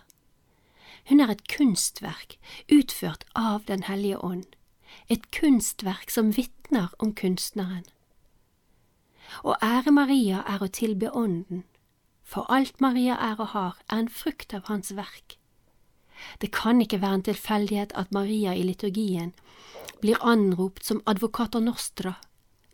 Hun 1.08 1.20
er 1.20 1.34
et 1.34 1.44
kunstverk 1.52 2.38
utført 2.72 3.26
av 3.36 3.66
Den 3.68 3.84
hellige 3.84 4.16
ånd, 4.24 4.46
et 5.08 5.28
kunstverk 5.36 6.10
som 6.10 6.32
vitner 6.32 6.88
om 6.98 7.12
kunstneren. 7.12 7.84
Å 9.44 9.52
ære 9.60 9.92
Maria 9.92 10.40
er 10.48 10.64
å 10.64 10.72
tilbe 10.72 11.12
Ånden, 11.12 11.64
for 12.24 12.48
alt 12.48 12.80
Maria 12.80 13.20
er 13.20 13.36
og 13.36 13.52
har, 13.52 13.76
er 13.92 14.00
en 14.00 14.08
frukt 14.08 14.54
av 14.54 14.64
hans 14.72 14.96
verk. 14.96 15.37
Det 16.40 16.50
kan 16.52 16.80
ikke 16.80 17.00
være 17.02 17.14
en 17.14 17.22
tilfeldighet 17.22 17.92
at 17.94 18.12
Maria 18.12 18.54
i 18.54 18.62
liturgien 18.62 19.32
blir 20.00 20.18
anropt 20.22 20.84
som 20.84 21.02
advokater 21.06 21.60
nostra, 21.60 22.14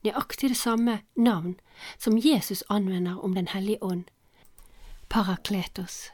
nøyaktig 0.04 0.50
det 0.52 0.60
samme 0.60 0.98
navn 1.16 1.56
som 1.98 2.18
Jesus 2.18 2.64
anvender 2.68 3.18
om 3.24 3.34
Den 3.34 3.48
hellige 3.48 3.82
ånd, 3.82 4.04
parakletos. 5.08 6.10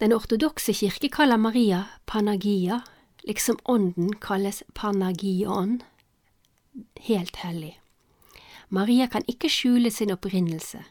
Den 0.00 0.12
ortodokse 0.12 0.72
kirke 0.72 1.08
kaller 1.08 1.36
Maria 1.36 1.84
Panagia, 2.06 2.80
liksom 3.24 3.58
ånden 3.64 4.14
kalles 4.16 4.62
Panagion, 4.74 5.82
helt 7.00 7.36
hellig. 7.36 7.80
Maria 8.68 9.06
kan 9.06 9.22
ikke 9.28 9.48
skjule 9.48 9.90
sin 9.90 10.10
opprinnelse. 10.10 10.84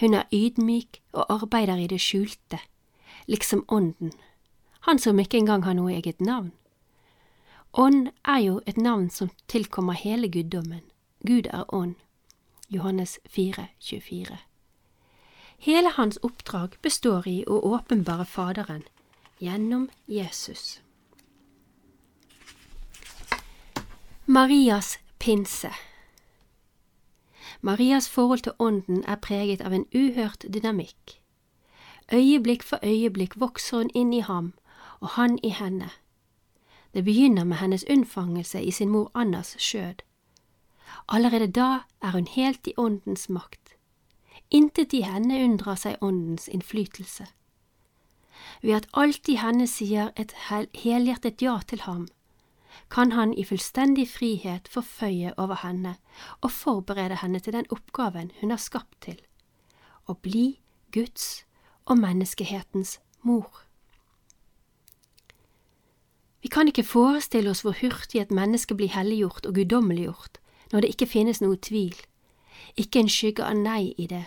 Hun 0.00 0.14
er 0.14 0.28
ydmyk 0.32 1.00
og 1.12 1.32
arbeider 1.32 1.76
i 1.76 1.86
det 1.86 2.00
skjulte, 2.00 2.58
liksom 3.26 3.64
ånden, 3.68 4.12
han 4.80 4.98
som 4.98 5.18
ikke 5.18 5.38
engang 5.38 5.62
har 5.62 5.74
noe 5.78 5.92
eget 5.94 6.20
navn. 6.20 6.52
Ånd 7.72 8.10
er 8.24 8.38
jo 8.38 8.60
et 8.66 8.76
navn 8.76 9.10
som 9.10 9.30
tilkommer 9.48 9.94
hele 9.96 10.28
guddommen. 10.28 10.82
Gud 11.26 11.46
er 11.46 11.64
ånd. 11.74 11.94
Johannes 12.68 13.18
4, 13.30 13.66
24. 13.78 14.38
Hele 15.58 15.90
hans 15.96 16.18
oppdrag 16.22 16.76
består 16.82 17.28
i 17.28 17.44
å 17.46 17.60
åpenbare 17.76 18.24
Faderen 18.24 18.82
gjennom 19.38 19.88
Jesus. 20.06 20.80
Marias 24.26 24.98
pinse 25.18 25.70
Marias 27.60 28.08
forhold 28.08 28.42
til 28.42 28.52
Ånden 28.58 29.04
er 29.06 29.16
preget 29.22 29.60
av 29.60 29.72
en 29.72 29.86
uhørt 29.94 30.44
dynamikk. 30.54 31.21
Øyeblikk 32.12 32.62
for 32.62 32.78
øyeblikk 32.82 33.40
vokser 33.40 33.76
hun 33.76 33.90
inn 33.94 34.12
i 34.12 34.20
ham, 34.20 34.52
og 35.00 35.08
han 35.08 35.38
i 35.42 35.48
henne. 35.48 35.90
Det 36.94 37.04
begynner 37.04 37.44
med 37.44 37.56
hennes 37.56 37.84
unnfangelse 37.90 38.62
i 38.62 38.70
sin 38.70 38.88
mor 38.88 39.10
Annas 39.14 39.56
skjød. 39.58 40.02
Allerede 41.08 41.46
da 41.46 41.78
er 42.02 42.10
hun 42.10 42.26
helt 42.26 42.66
i 42.66 42.74
Åndens 42.76 43.28
makt. 43.28 43.76
Intet 44.50 44.92
i 44.92 45.00
henne 45.00 45.44
unndrar 45.44 45.74
seg 45.74 45.96
Åndens 46.02 46.48
innflytelse. 46.48 47.26
Ved 48.62 48.74
at 48.74 48.88
alt 48.94 49.28
i 49.28 49.36
henne 49.40 49.66
sier 49.66 50.10
et 50.16 50.34
helhjertet 50.74 51.42
ja 51.42 51.58
til 51.68 51.80
ham, 51.80 52.08
kan 52.90 53.12
han 53.12 53.32
i 53.34 53.44
fullstendig 53.44 54.08
frihet 54.08 54.68
forføye 54.68 55.32
over 55.36 55.60
henne 55.62 55.96
og 56.40 56.50
forberede 56.50 57.16
henne 57.22 57.40
til 57.40 57.52
den 57.52 57.68
oppgaven 57.70 58.32
hun 58.40 58.50
er 58.50 58.60
skapt 58.60 59.00
til, 59.00 59.20
å 60.08 60.14
bli 60.14 60.60
Guds 60.92 61.44
og 61.84 61.98
menneskehetens 61.98 62.98
mor. 63.22 63.62
Vi 66.42 66.48
kan 66.48 66.66
ikke 66.66 66.84
forestille 66.84 67.50
oss 67.50 67.62
hvor 67.62 67.76
hurtig 67.78 68.20
et 68.20 68.34
menneske 68.34 68.74
blir 68.74 68.90
helliggjort 68.90 69.46
og 69.46 69.54
guddommeliggjort 69.54 70.40
når 70.72 70.80
det 70.80 70.92
ikke 70.94 71.06
finnes 71.06 71.40
noe 71.42 71.56
tvil, 71.60 71.94
ikke 72.76 73.02
en 73.02 73.10
skygge 73.12 73.44
av 73.44 73.56
nei 73.58 73.94
i 74.00 74.08
det, 74.10 74.24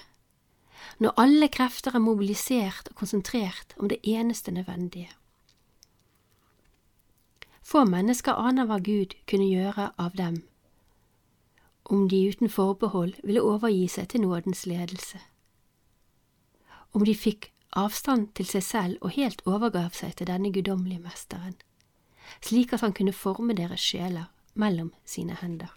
når 1.02 1.16
alle 1.20 1.50
krefter 1.52 1.96
er 1.98 2.04
mobilisert 2.04 2.92
og 2.92 3.00
konsentrert 3.02 3.76
om 3.78 3.90
det 3.92 4.00
eneste 4.04 4.52
nødvendige. 4.52 5.10
Få 7.66 7.84
mennesker 7.90 8.38
aner 8.38 8.70
hva 8.70 8.78
Gud 8.80 9.18
kunne 9.28 9.50
gjøre 9.50 9.90
av 9.98 10.14
dem 10.16 10.44
om 11.86 12.10
de 12.10 12.28
uten 12.30 12.50
forbehold 12.50 13.14
ville 13.24 13.42
overgi 13.42 13.88
seg 13.88 14.10
til 14.10 14.22
nådens 14.26 14.66
ledelse. 14.66 15.20
Om 16.96 17.04
de 17.04 17.16
fikk 17.16 17.50
avstand 17.75 18.30
til 18.40 18.48
seg 18.48 18.64
selv 18.64 19.02
og 19.04 19.12
helt 19.18 19.42
overgav 19.46 19.92
seg 19.98 20.16
til 20.16 20.30
denne 20.30 20.52
guddommelige 20.56 21.04
mesteren, 21.04 21.58
slik 22.40 22.72
at 22.74 22.86
han 22.86 22.96
kunne 22.96 23.14
forme 23.14 23.56
deres 23.58 23.84
sjeler 23.84 24.30
mellom 24.56 24.94
sine 25.04 25.36
hender. 25.42 25.74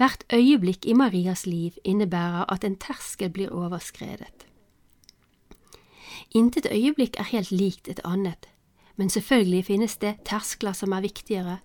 Hvert 0.00 0.24
øyeblikk 0.32 0.86
i 0.88 0.96
Marias 0.96 1.44
liv 1.46 1.76
innebærer 1.84 2.48
at 2.48 2.64
en 2.64 2.78
terskel 2.80 3.30
blir 3.30 3.52
overskredet. 3.52 4.46
Intet 6.32 6.66
øyeblikk 6.72 7.18
er 7.20 7.28
helt 7.28 7.50
likt 7.52 7.88
et 7.88 8.00
annet, 8.04 8.48
men 8.96 9.10
selvfølgelig 9.10 9.64
finnes 9.64 9.96
det 9.96 10.16
terskler 10.24 10.72
som 10.72 10.92
er 10.92 11.04
viktigere, 11.04 11.58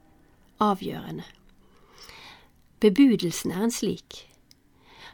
avgjørende. 0.60 1.24
Bebudelsen 2.80 3.52
er 3.52 3.64
en 3.64 3.72
slik. 3.72 4.28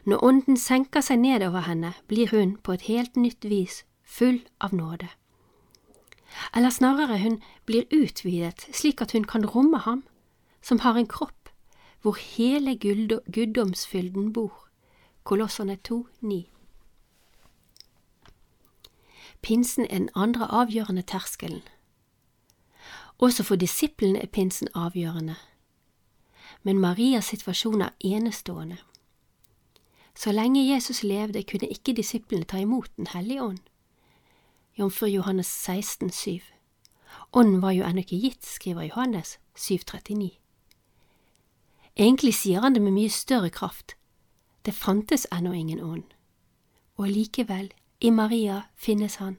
Når 0.04 0.24
ånden 0.24 0.56
senker 0.56 1.00
seg 1.00 1.18
nedover 1.22 1.64
henne, 1.64 1.94
blir 2.08 2.28
hun 2.30 2.56
på 2.56 2.72
et 2.76 2.88
helt 2.88 3.16
nytt 3.16 3.44
vis 3.44 3.84
full 4.04 4.42
av 4.60 4.74
nåde. 4.74 5.08
Eller 6.54 6.70
snarere, 6.70 7.18
hun 7.18 7.40
blir 7.66 7.86
utvidet 7.90 8.66
slik 8.72 9.00
at 9.00 9.12
hun 9.12 9.24
kan 9.24 9.46
romme 9.46 9.78
ham, 9.78 10.04
som 10.62 10.78
har 10.78 10.96
en 10.96 11.08
kropp 11.08 11.48
hvor 12.04 12.18
hele 12.20 12.76
guddomsfylden 12.76 14.32
bor. 14.32 14.68
Kolossene 15.24 15.76
2, 15.76 16.06
9. 16.20 16.48
Pinsen 19.42 19.86
er 19.90 19.98
den 19.98 20.10
andre 20.14 20.46
avgjørende 20.50 21.02
terskelen. 21.02 21.62
Også 23.18 23.42
for 23.42 23.56
disiplene 23.56 24.20
er 24.22 24.26
pinsen 24.26 24.68
avgjørende. 24.74 25.34
Men 26.62 26.78
Marias 26.78 27.24
situasjon 27.24 27.80
er 27.80 27.96
enestående. 28.00 28.76
Så 30.14 30.32
lenge 30.32 30.74
Jesus 30.74 31.02
levde, 31.02 31.42
kunne 31.42 31.68
ikke 31.68 31.92
disiplene 31.92 32.44
ta 32.44 32.58
imot 32.62 32.90
Den 32.96 33.06
hellige 33.06 33.42
ånd. 33.42 33.58
Jomfru 34.78 35.06
Johannes 35.06 35.46
16, 35.46 36.10
7. 36.10 36.40
Ånden 37.32 37.62
var 37.62 37.70
jo 37.70 37.84
ennå 37.84 38.02
ikke 38.02 38.18
gitt, 38.18 38.46
skriver 38.46 38.82
Johannes 38.82 39.38
7,39. 39.58 40.38
Egentlig 41.96 42.34
sier 42.34 42.60
han 42.60 42.74
det 42.74 42.82
med 42.82 42.94
mye 42.94 43.10
større 43.10 43.50
kraft. 43.50 43.94
Det 44.66 44.74
fantes 44.74 45.26
ennå 45.32 45.52
ingen 45.52 45.80
ånd. 45.80 46.06
Og 46.96 47.08
likevel, 47.08 47.72
i 48.00 48.10
Maria 48.10 48.62
finnes 48.74 49.16
han. 49.16 49.36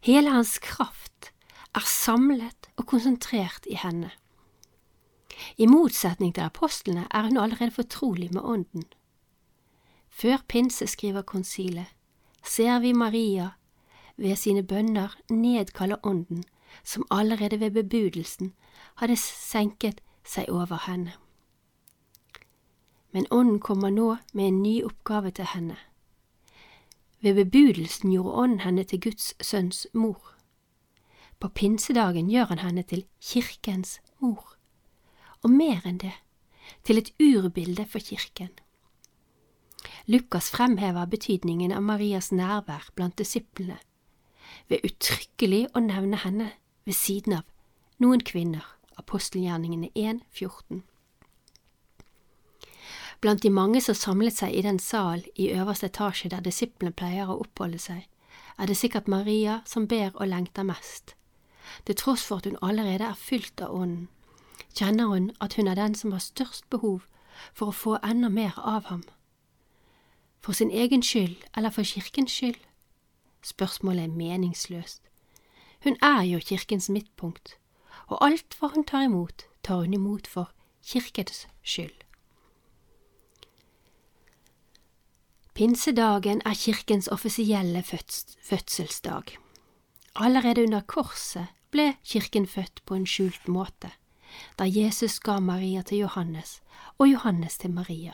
Hele 0.00 0.30
hans 0.30 0.58
kraft 0.58 1.32
er 1.74 1.86
samlet 1.86 2.70
og 2.76 2.86
konsentrert 2.86 3.66
i 3.66 3.74
henne. 3.78 4.10
I 5.58 5.66
motsetning 5.66 6.34
til 6.34 6.46
apostlene 6.46 7.08
er 7.10 7.26
hun 7.26 7.36
allerede 7.36 7.74
fortrolig 7.74 8.30
med 8.32 8.42
Ånden. 8.42 8.84
Før 10.14 10.44
pinse, 10.48 10.86
skriver 10.86 11.26
konsilet, 11.26 11.90
ser 12.44 12.78
vi 12.80 12.92
Maria 12.92 13.50
ved 14.16 14.36
sine 14.38 14.62
bønner 14.62 15.16
nedkalle 15.30 15.98
Ånden, 16.06 16.44
som 16.84 17.06
allerede 17.10 17.60
ved 17.60 17.70
bebudelsen 17.70 18.54
hadde 19.02 19.18
senket 19.18 20.00
seg 20.24 20.48
over 20.48 20.86
henne 20.86 21.18
men 23.14 23.26
Ånden 23.30 23.60
kommer 23.60 23.90
nå 23.90 24.16
med 24.32 24.48
en 24.48 24.62
ny 24.62 24.82
oppgave 24.82 25.30
til 25.30 25.46
henne. 25.46 25.76
Ved 27.22 27.36
bebudelsen 27.38 28.10
gjorde 28.10 28.32
Ånden 28.42 28.64
henne 28.64 28.84
til 28.84 29.00
Guds 29.00 29.34
sønns 29.38 29.86
mor. 29.94 30.34
På 31.38 31.48
pinsedagen 31.48 32.26
gjør 32.30 32.50
han 32.50 32.58
henne 32.58 32.82
til 32.82 33.04
Kirkens 33.22 34.00
mor, 34.18 34.56
og 35.42 35.50
mer 35.50 35.86
enn 35.86 36.02
det, 36.02 36.10
til 36.82 36.98
et 36.98 37.12
urbilde 37.22 37.86
for 37.86 38.02
Kirken. 38.02 38.50
Lukas 40.06 40.50
fremhever 40.50 41.06
betydningen 41.08 41.72
av 41.72 41.82
Marias 41.82 42.28
nærvær 42.32 42.90
blant 42.94 43.16
disiplene 43.16 43.78
ved 44.68 44.84
uttrykkelig 44.84 45.62
å 45.72 45.80
nevne 45.80 46.18
henne 46.20 46.50
ved 46.84 46.96
siden 46.98 47.38
av 47.38 47.46
noen 48.04 48.20
kvinner, 48.20 48.66
apostelgjerningene 49.00 49.88
1, 49.96 50.20
14. 50.28 50.82
Blant 53.24 53.40
de 53.40 53.50
mange 53.50 53.80
som 53.80 53.96
samlet 53.96 54.36
seg 54.36 54.52
i 54.52 54.66
den 54.66 54.78
sal 54.78 55.24
i 55.40 55.48
øverste 55.56 55.88
etasje 55.88 56.28
der 56.36 56.44
disiplene 56.44 56.92
pleier 56.92 57.32
å 57.32 57.38
oppholde 57.46 57.80
seg, 57.80 58.04
er 58.60 58.68
det 58.68 58.76
sikkert 58.76 59.08
Maria 59.08 59.62
som 59.64 59.88
ber 59.88 60.12
og 60.12 60.28
lengter 60.28 60.68
mest. 60.68 61.16
Til 61.88 61.96
tross 61.96 62.28
for 62.28 62.44
at 62.44 62.50
hun 62.50 62.60
allerede 62.60 63.08
er 63.08 63.16
fylt 63.16 63.64
av 63.64 63.72
Ånden, 63.72 64.10
kjenner 64.76 65.08
hun 65.08 65.32
at 65.40 65.56
hun 65.56 65.72
er 65.72 65.80
den 65.80 65.96
som 65.96 66.12
har 66.12 66.20
størst 66.20 66.68
behov 66.68 67.06
for 67.56 67.72
å 67.72 67.78
få 67.84 67.98
enda 68.04 68.28
mer 68.28 68.60
av 68.60 68.92
ham. 68.92 69.06
For 70.44 70.52
sin 70.52 70.70
egen 70.70 71.02
skyld 71.02 71.36
eller 71.56 71.70
for 71.70 71.82
kirkens 71.82 72.32
skyld? 72.32 72.60
Spørsmålet 73.42 74.02
er 74.02 74.08
meningsløst. 74.08 75.02
Hun 75.84 75.96
er 76.02 76.22
jo 76.22 76.38
kirkens 76.38 76.88
midtpunkt, 76.88 77.56
og 78.06 78.20
alt 78.26 78.56
hva 78.58 78.68
hun 78.74 78.84
tar 78.84 79.06
imot, 79.08 79.46
tar 79.64 79.80
hun 79.80 79.94
imot 79.96 80.26
for 80.26 80.52
kirkens 80.84 81.46
skyld. 81.62 81.96
Pinsedagen 85.54 86.42
er 86.44 86.54
kirkens 86.54 87.08
offisielle 87.08 87.82
fødselsdag. 88.42 89.36
Allerede 90.14 90.62
under 90.62 90.80
korset 90.80 91.46
ble 91.70 91.96
kirken 92.04 92.46
født 92.46 92.82
på 92.86 92.94
en 92.94 93.06
skjult 93.06 93.48
måte, 93.48 93.90
da 94.58 94.68
Jesus 94.68 95.20
ga 95.20 95.38
Maria 95.40 95.82
til 95.82 96.04
Johannes 96.04 96.60
og 96.98 97.08
Johannes 97.08 97.58
til 97.58 97.70
Maria, 97.70 98.12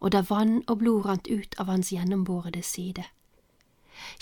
og 0.00 0.12
da 0.12 0.22
vann 0.28 0.62
og 0.66 0.78
blod 0.82 1.06
rant 1.06 1.28
ut 1.28 1.54
av 1.58 1.70
hans 1.72 1.92
gjennombårede 1.92 2.62
side. 2.62 3.04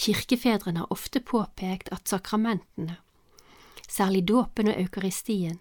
Kirkefedrene 0.00 0.85
har 0.85 0.92
ofte 0.92 1.20
påpekt 1.20 1.88
at 1.92 2.09
sakramentene, 2.09 2.96
særlig 3.88 4.24
dåpen 4.29 4.68
og 4.68 4.81
eukaristien, 4.81 5.59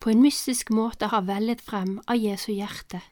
på 0.00 0.10
en 0.10 0.22
mystisk 0.22 0.70
måte 0.70 1.10
har 1.12 1.26
vellet 1.26 1.60
frem 1.60 1.98
av 2.06 2.16
Jesu 2.16 2.52
hjerte, 2.52 3.02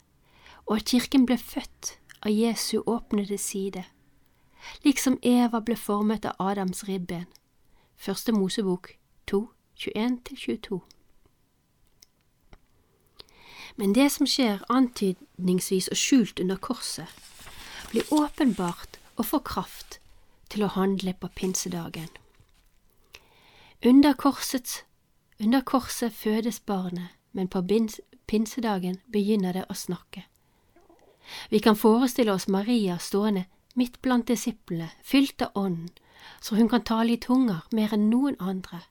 og 0.67 0.79
at 0.79 0.89
kirken 0.93 1.27
ble 1.27 1.37
født 1.39 1.97
av 2.23 2.33
Jesu 2.33 2.81
åpnede 2.87 3.39
side, 3.39 3.85
liksom 4.85 5.19
Eva 5.23 5.61
ble 5.61 5.77
formet 5.77 6.25
av 6.25 6.41
Adams 6.41 6.85
ribben. 6.89 7.27
Første 7.97 8.33
Mosebok 8.33 8.95
2, 9.27 9.49
21–22. 9.77 10.81
Men 13.77 13.93
det 13.93 14.11
som 14.13 14.27
skjer 14.27 14.63
antydningsvis 14.71 15.89
og 15.91 15.99
skjult 15.99 16.41
under 16.41 16.57
korset, 16.57 17.11
blir 17.91 18.13
åpenbart 18.15 18.99
og 19.17 19.27
får 19.27 19.43
kraft 19.47 19.99
til 20.51 20.65
å 20.65 20.73
handle 20.77 21.15
på 21.19 21.31
pinsedagen. 21.35 22.11
Under, 23.85 24.15
korsets, 24.15 24.85
under 25.41 25.61
korset 25.61 26.15
fødes 26.15 26.61
barnet, 26.61 27.11
men 27.33 27.51
på 27.51 27.63
pinsedagen 28.27 29.01
begynner 29.13 29.53
det 29.53 29.67
å 29.69 29.75
snakke. 29.75 30.25
Vi 31.51 31.59
kan 31.59 31.77
forestille 31.77 32.33
oss 32.33 32.49
Maria 32.49 32.99
stående 32.99 33.45
midt 33.75 34.01
blant 34.03 34.29
disiplene, 34.29 34.91
fylt 35.03 35.43
av 35.43 35.51
ånden, 35.55 35.91
så 36.41 36.57
hun 36.57 36.69
kan 36.69 36.85
tale 36.85 37.17
i 37.17 37.21
tunger 37.21 37.65
mer 37.73 37.93
enn 37.93 38.09
noen 38.11 38.37
andre. 38.39 38.85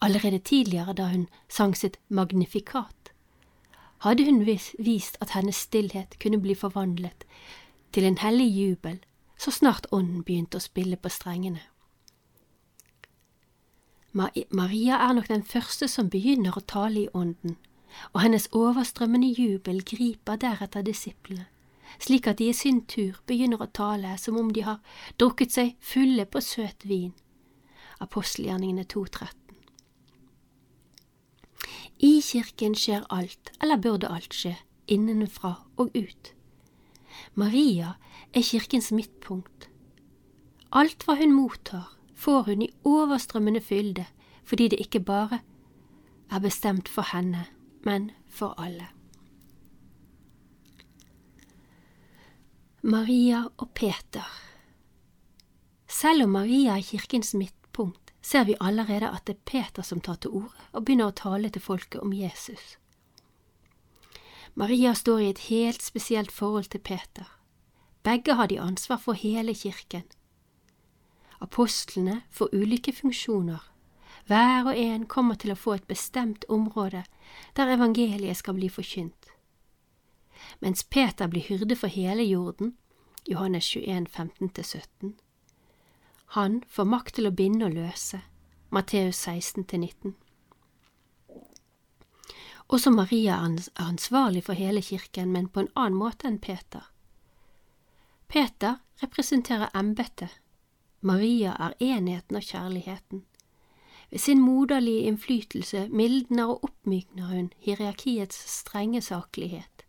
Allerede 0.00 0.38
tidligere 0.38 0.94
da 0.94 1.08
hun 1.10 1.26
sang 1.48 1.74
sitt 1.74 1.98
magnifikat, 2.08 2.97
hadde 4.04 4.24
hun 4.24 4.44
vist 4.46 5.18
at 5.20 5.34
hennes 5.34 5.56
stillhet 5.56 6.18
kunne 6.22 6.40
bli 6.40 6.54
forvandlet 6.54 7.24
til 7.92 8.04
en 8.04 8.18
hellig 8.18 8.48
jubel 8.52 8.98
så 9.38 9.50
snart 9.50 9.86
ånden 9.92 10.24
begynte 10.26 10.58
å 10.58 10.62
spille 10.62 10.96
på 10.96 11.10
strengene. 11.12 11.62
Maria 14.50 14.98
er 15.04 15.12
nok 15.14 15.28
den 15.30 15.44
første 15.46 15.86
som 15.88 16.08
begynner 16.10 16.56
å 16.56 16.64
tale 16.66 17.04
i 17.04 17.10
ånden, 17.14 17.54
og 18.12 18.20
hennes 18.24 18.48
overstrømmende 18.56 19.30
jubel 19.30 19.82
griper 19.86 20.40
deretter 20.42 20.82
disiplene, 20.82 21.46
slik 22.02 22.26
at 22.26 22.40
de 22.40 22.48
i 22.50 22.56
sin 22.56 22.82
tur 22.86 23.20
begynner 23.26 23.62
å 23.62 23.70
tale 23.70 24.16
som 24.18 24.36
om 24.40 24.50
de 24.52 24.66
har 24.66 24.82
drukket 25.20 25.54
seg 25.54 25.76
fulle 25.80 26.26
på 26.26 26.42
søt 26.42 26.88
vin. 26.88 27.12
Apostelgjerningene 28.02 28.86
2.13 28.90 29.47
I 31.98 32.20
kirken 32.22 32.74
skjer 32.78 33.06
alt, 33.10 33.50
eller 33.62 33.80
burde 33.82 34.08
alt 34.08 34.34
skje, 34.34 34.54
innenfra 34.86 35.54
og 35.76 35.90
ut. 35.96 36.32
Maria 37.34 37.96
er 38.32 38.46
kirkens 38.46 38.92
midtpunkt. 38.94 39.68
Alt 40.70 41.02
hva 41.06 41.16
hun 41.18 41.34
mottar, 41.34 41.88
får 42.14 42.50
hun 42.50 42.62
i 42.62 42.70
overstrømmende 42.86 43.60
fylde, 43.60 44.06
fordi 44.44 44.68
det 44.68 44.80
ikke 44.80 45.00
bare 45.00 45.40
er 46.30 46.40
bestemt 46.44 46.88
for 46.88 47.02
henne, 47.14 47.46
men 47.82 48.10
for 48.28 48.54
alle. 48.58 48.88
Maria 52.82 53.42
og 53.58 53.70
Peter 53.74 54.26
Selv 55.88 56.22
om 56.22 56.36
Maria 56.36 56.76
er 56.76 56.84
kirkens 56.86 57.34
midtpunkt, 57.34 58.07
ser 58.28 58.44
vi 58.44 58.56
allerede 58.60 59.08
at 59.08 59.24
det 59.24 59.38
er 59.38 59.44
Peter 59.48 59.82
som 59.82 60.00
tar 60.04 60.18
til 60.20 60.34
orde 60.42 60.66
og 60.72 60.84
begynner 60.84 61.08
å 61.08 61.16
tale 61.16 61.48
til 61.48 61.64
folket 61.64 62.02
om 62.04 62.12
Jesus. 62.12 62.76
Maria 64.54 64.92
står 64.94 65.20
i 65.22 65.28
et 65.32 65.44
helt 65.48 65.82
spesielt 65.82 66.32
forhold 66.32 66.68
til 66.72 66.82
Peter. 66.84 67.24
Begge 68.04 68.34
har 68.34 68.50
de 68.50 68.60
ansvar 68.60 69.00
for 69.00 69.16
hele 69.16 69.54
kirken. 69.54 70.04
Apostlene 71.40 72.22
får 72.30 72.52
ulike 72.52 72.92
funksjoner. 72.92 73.62
Hver 74.26 74.66
og 74.66 74.76
en 74.76 75.06
kommer 75.06 75.38
til 75.40 75.54
å 75.54 75.60
få 75.60 75.78
et 75.78 75.86
bestemt 75.88 76.44
område 76.48 77.04
der 77.56 77.72
evangeliet 77.76 78.42
skal 78.42 78.58
bli 78.58 78.68
forkynt. 78.68 79.30
Mens 80.60 80.82
Peter 80.82 81.30
blir 81.32 81.46
hyrde 81.48 81.76
for 81.76 81.88
hele 81.88 82.26
jorden, 82.28 82.74
Johannes 83.28 83.70
21, 83.72 84.10
15–17. 84.12 85.16
Han 86.36 86.62
får 86.68 86.84
makt 86.84 87.14
til 87.16 87.28
å 87.28 87.32
binde 87.32 87.68
og 87.68 87.76
løse, 87.76 88.20
Matteus 88.70 89.20
16–19. 89.28 90.12
Også 92.68 92.90
Maria 92.92 93.38
er 93.40 93.86
ansvarlig 93.86 94.42
for 94.44 94.52
hele 94.52 94.82
kirken, 94.84 95.32
men 95.32 95.48
på 95.48 95.64
en 95.64 95.70
annen 95.74 95.96
måte 95.96 96.28
enn 96.28 96.36
Peter. 96.38 96.84
Peter 98.28 98.76
representerer 99.00 99.72
embetet, 99.72 100.36
Maria 101.00 101.54
er 101.56 101.78
enheten 101.80 102.36
og 102.36 102.44
kjærligheten. 102.44 103.24
Ved 104.10 104.18
sin 104.18 104.40
moderlige 104.40 105.08
innflytelse 105.08 105.88
mildner 105.88 106.52
og 106.52 106.64
oppmykner 106.64 107.32
hun 107.32 107.50
hierarkiets 107.64 108.36
strenge 108.58 109.00
saklighet. 109.02 109.84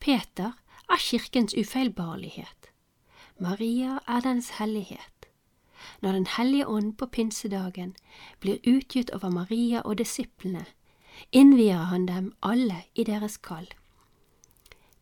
Peter 0.00 0.52
er 0.90 1.00
kirkens 1.00 1.54
ufeilbarlighet. 1.56 2.72
Maria 3.38 3.98
er 4.08 4.20
dens 4.20 4.50
hellighet. 4.58 5.26
Når 6.00 6.12
Den 6.12 6.26
hellige 6.26 6.66
ånd 6.66 6.96
på 6.96 7.06
pinsedagen 7.06 7.96
blir 8.40 8.58
utgitt 8.64 9.10
over 9.10 9.30
Maria 9.30 9.80
og 9.84 9.98
disiplene, 9.98 10.64
innvier 11.32 11.88
han 11.92 12.06
dem 12.06 12.32
alle 12.42 12.84
i 12.94 13.04
deres 13.04 13.36
kall. 13.36 13.68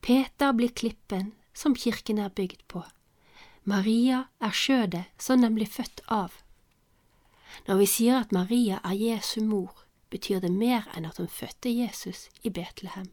Peter 0.00 0.52
blir 0.52 0.68
klippen 0.68 1.32
som 1.54 1.74
kirken 1.74 2.18
er 2.18 2.28
bygd 2.28 2.66
på. 2.68 2.82
Maria 3.64 4.24
er 4.40 4.50
skjødet 4.52 5.04
som 5.18 5.40
den 5.40 5.54
blir 5.54 5.70
født 5.70 6.02
av. 6.08 6.32
Når 7.68 7.76
vi 7.76 7.86
sier 7.86 8.20
at 8.20 8.32
Maria 8.32 8.80
er 8.84 8.98
Jesu 8.98 9.40
mor, 9.40 9.86
betyr 10.10 10.42
det 10.42 10.52
mer 10.52 10.84
enn 10.96 11.06
at 11.06 11.16
hun 11.22 11.30
fødte 11.30 11.70
Jesus 11.70 12.28
i 12.42 12.50
Betlehem. 12.50 13.08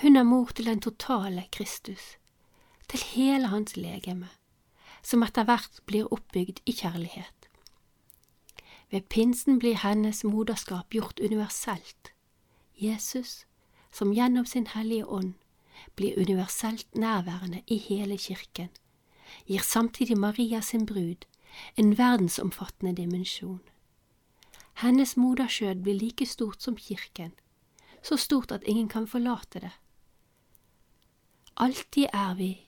Hun 0.00 0.16
er 0.16 0.24
mor 0.24 0.54
til 0.54 0.70
den 0.70 0.80
totale 0.80 1.44
Kristus, 1.52 2.16
til 2.88 3.00
hele 3.14 3.46
hans 3.52 3.76
legeme, 3.76 4.28
som 5.02 5.22
etter 5.22 5.44
hvert 5.44 5.80
blir 5.86 6.08
oppbygd 6.12 6.62
i 6.66 6.72
kjærlighet. 6.72 7.48
Ved 8.90 9.04
pinsen 9.12 9.58
blir 9.58 9.76
hennes 9.82 10.24
moderskap 10.24 10.90
gjort 10.90 11.20
universelt. 11.20 12.12
Jesus, 12.78 13.44
som 13.92 14.12
gjennom 14.14 14.46
sin 14.46 14.66
hellige 14.66 15.06
ånd 15.06 15.34
blir 15.96 16.16
universelt 16.18 16.86
nærværende 16.96 17.62
i 17.66 17.76
hele 17.76 18.18
kirken, 18.18 18.70
gir 19.46 19.60
samtidig 19.60 20.18
Maria 20.18 20.60
sin 20.60 20.86
brud 20.86 21.26
en 21.76 21.98
verdensomfattende 21.98 22.96
dimensjon. 22.96 23.60
Hennes 24.74 25.16
moderskjød 25.16 25.82
blir 25.82 25.94
like 25.94 26.26
stort 26.26 26.62
som 26.62 26.76
kirken, 26.76 27.32
så 28.02 28.16
stort 28.16 28.52
at 28.52 28.62
ingen 28.62 28.88
kan 28.88 29.06
forlate 29.06 29.60
det. 29.60 29.72
Alltid 31.56 32.06
er 32.12 32.34
vi 32.34 32.67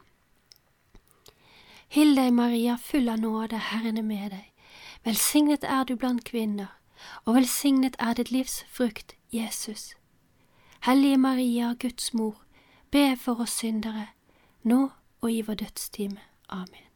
Hill 1.91 2.15
deg, 2.15 2.31
Maria, 2.31 2.77
full 2.79 3.09
av 3.11 3.19
nåde, 3.19 3.57
Herren 3.57 3.97
er 3.99 4.05
med 4.07 4.29
deg. 4.31 4.45
Velsignet 5.03 5.65
er 5.67 5.83
du 5.83 5.97
blant 5.99 6.23
kvinner, 6.23 6.69
og 7.25 7.35
velsignet 7.35 7.97
er 7.99 8.13
ditt 8.15 8.29
livs 8.31 8.61
frukt, 8.71 9.11
Jesus. 9.35 9.89
Hellige 10.87 11.17
Maria, 11.19 11.73
Guds 11.73 12.13
mor, 12.13 12.37
be 12.91 13.17
for 13.19 13.43
oss 13.43 13.57
syndere, 13.59 14.05
nå 14.63 14.77
og 15.19 15.33
i 15.33 15.41
vår 15.43 15.59
dødstime. 15.59 16.21
Amen. 16.47 16.87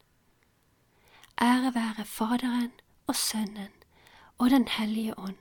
Ære 1.42 1.74
være 1.74 2.04
Faderen 2.04 2.72
og 3.06 3.16
Sønnen 3.16 3.74
og 4.38 4.50
Den 4.50 4.68
hellige 4.68 5.18
ånd, 5.18 5.36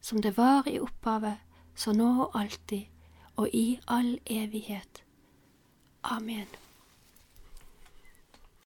som 0.00 0.22
det 0.22 0.36
var 0.36 0.64
i 0.66 0.78
opphavet, 0.80 1.36
så 1.74 1.92
nå 1.92 2.08
og 2.22 2.40
alltid, 2.40 2.88
og 3.36 3.48
i 3.52 3.80
all 3.86 4.18
evighet. 4.26 5.04
Amen. 6.04 6.48